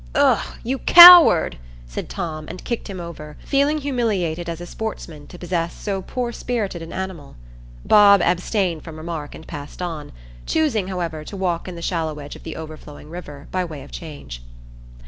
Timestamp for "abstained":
8.19-8.83